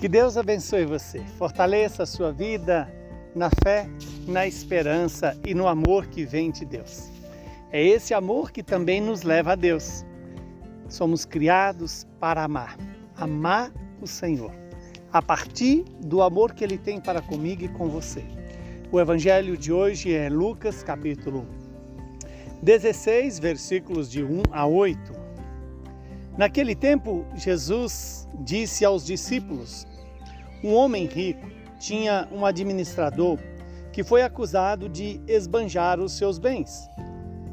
[0.00, 2.90] Que Deus abençoe você, fortaleça a sua vida
[3.34, 3.86] na fé,
[4.26, 7.10] na esperança e no amor que vem de Deus.
[7.70, 10.02] É esse amor que também nos leva a Deus.
[10.88, 12.78] Somos criados para amar,
[13.14, 14.54] amar o Senhor,
[15.12, 18.24] a partir do amor que Ele tem para comigo e com você.
[18.90, 21.46] O evangelho de hoje é Lucas, capítulo
[22.62, 25.12] 16, versículos de 1 a 8.
[26.38, 29.86] Naquele tempo, Jesus disse aos discípulos:
[30.62, 31.46] Um homem rico
[31.78, 33.38] tinha um administrador
[33.92, 36.88] que foi acusado de esbanjar os seus bens.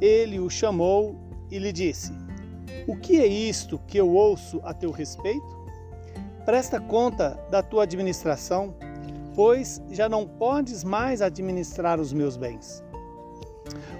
[0.00, 1.16] Ele o chamou
[1.50, 2.12] e lhe disse:
[2.86, 5.60] O que é isto que eu ouço a teu respeito?
[6.44, 8.74] Presta conta da tua administração
[9.34, 12.84] pois já não podes mais administrar os meus bens.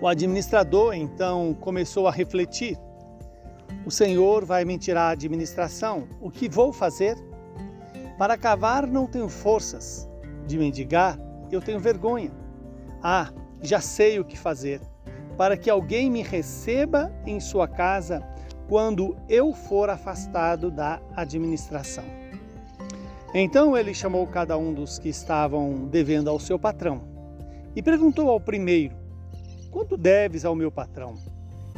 [0.00, 2.76] O administrador então começou a refletir:
[3.86, 7.16] O Senhor vai me tirar a administração, o que vou fazer?
[8.18, 10.08] Para cavar não tenho forças,
[10.46, 11.18] de mendigar
[11.50, 12.30] eu tenho vergonha.
[13.02, 14.80] Ah, já sei o que fazer,
[15.36, 18.26] para que alguém me receba em sua casa
[18.68, 22.04] quando eu for afastado da administração.
[23.34, 27.02] Então ele chamou cada um dos que estavam devendo ao seu patrão
[27.74, 28.94] e perguntou ao primeiro:
[29.70, 31.14] Quanto deves ao meu patrão?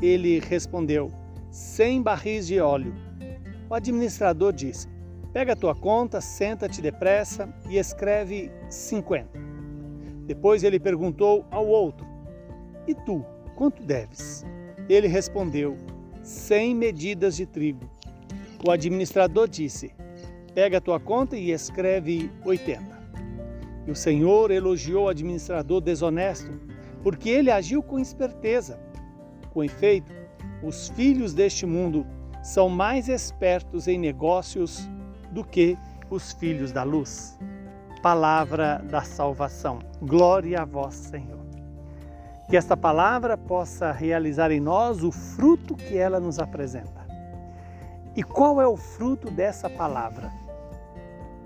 [0.00, 1.10] Ele respondeu:
[1.50, 2.94] Cem barris de óleo.
[3.68, 4.88] O administrador disse:
[5.32, 9.38] Pega a tua conta, senta-te depressa e escreve cinquenta.
[10.26, 12.06] Depois ele perguntou ao outro:
[12.86, 14.44] E tu, quanto deves?
[14.88, 15.76] Ele respondeu:
[16.22, 17.88] Cem medidas de trigo.
[18.66, 19.92] O administrador disse:
[20.54, 22.98] Pega a tua conta e escreve 80.
[23.86, 26.50] E o Senhor elogiou o administrador desonesto,
[27.02, 28.80] porque ele agiu com esperteza.
[29.52, 30.12] Com efeito,
[30.62, 32.06] os filhos deste mundo
[32.42, 34.88] são mais espertos em negócios
[35.38, 35.78] do que
[36.10, 37.38] os filhos da luz.
[38.02, 39.78] Palavra da salvação.
[40.02, 41.38] Glória a vós, Senhor.
[42.48, 47.06] Que esta palavra possa realizar em nós o fruto que ela nos apresenta.
[48.16, 50.32] E qual é o fruto dessa palavra?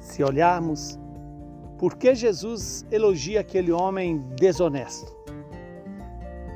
[0.00, 0.98] Se olharmos,
[1.78, 5.16] por que Jesus elogia aquele homem desonesto?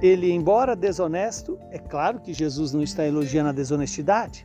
[0.03, 4.45] Ele, embora desonesto, é claro que Jesus não está elogiando a desonestidade.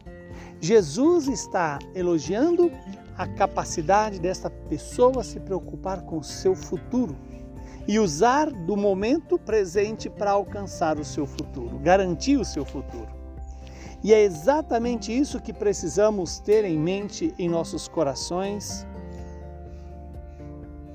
[0.59, 2.71] Jesus está elogiando
[3.17, 7.15] a capacidade desta pessoa se preocupar com o seu futuro
[7.87, 13.07] e usar do momento presente para alcançar o seu futuro, garantir o seu futuro.
[14.03, 18.85] E é exatamente isso que precisamos ter em mente em nossos corações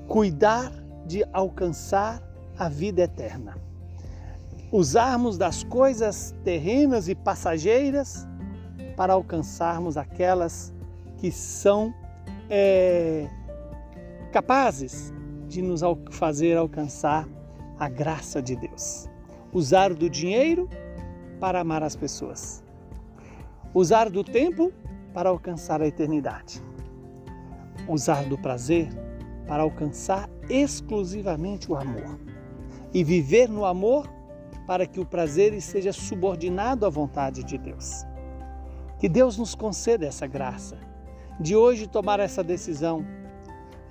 [0.07, 0.71] cuidar
[1.05, 2.21] de alcançar
[2.57, 3.57] a vida eterna.
[4.71, 8.27] Usarmos das coisas terrenas e passageiras
[8.95, 10.73] para alcançarmos aquelas
[11.17, 11.93] que são
[12.49, 13.27] é,
[14.31, 15.13] capazes
[15.47, 15.81] de nos
[16.11, 17.27] fazer alcançar
[17.79, 19.07] a graça de Deus.
[19.51, 20.69] Usar do dinheiro
[21.39, 22.63] para amar as pessoas.
[23.73, 24.71] Usar do tempo
[25.13, 26.61] para alcançar a eternidade.
[27.87, 28.89] Usar do prazer
[29.47, 32.19] para alcançar exclusivamente o amor
[32.93, 34.07] e viver no amor
[34.65, 38.05] para que o prazer seja subordinado à vontade de Deus.
[39.03, 40.77] Que Deus nos conceda essa graça
[41.37, 43.05] de hoje tomar essa decisão,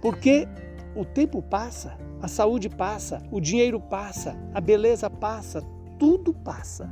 [0.00, 0.48] porque
[0.96, 5.62] o tempo passa, a saúde passa, o dinheiro passa, a beleza passa,
[5.98, 6.90] tudo passa,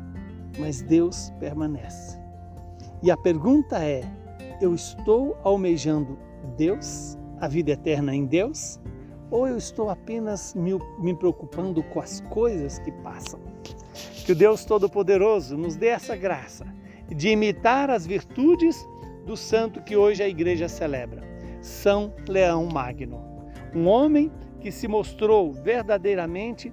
[0.58, 2.20] mas Deus permanece.
[3.02, 4.02] E a pergunta é:
[4.60, 6.18] eu estou almejando
[6.58, 7.16] Deus?
[7.40, 8.78] a vida eterna em Deus?
[9.30, 13.40] Ou eu estou apenas me, me preocupando com as coisas que passam?
[14.26, 16.66] Que o Deus Todo-Poderoso nos dê essa graça
[17.14, 18.86] de imitar as virtudes
[19.26, 21.22] do santo que hoje a igreja celebra,
[21.60, 23.22] São Leão Magno,
[23.74, 26.72] um homem que se mostrou verdadeiramente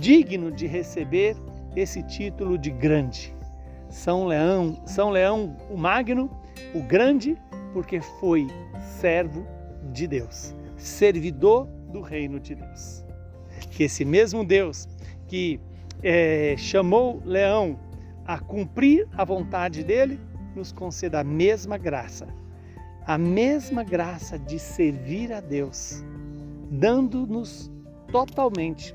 [0.00, 1.36] digno de receber
[1.76, 3.34] esse título de grande.
[3.88, 6.30] São Leão, São Leão o Magno,
[6.74, 7.36] o grande,
[7.72, 8.46] porque foi
[9.00, 9.46] servo
[9.92, 13.04] de Deus, servidor do reino de Deus.
[13.70, 14.88] Que esse mesmo Deus
[15.26, 15.60] que
[16.02, 17.78] é, chamou Leão
[18.28, 20.20] a cumprir a vontade dele,
[20.54, 22.28] nos conceda a mesma graça,
[23.06, 26.04] a mesma graça de servir a Deus,
[26.70, 27.72] dando-nos
[28.12, 28.94] totalmente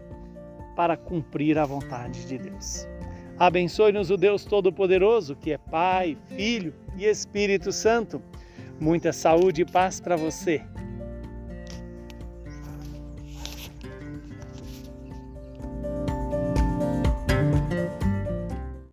[0.75, 2.88] para cumprir a vontade de Deus.
[3.39, 8.21] Abençoe-nos o Deus Todo-Poderoso, que é Pai, Filho e Espírito Santo.
[8.80, 10.62] Muita saúde e paz para você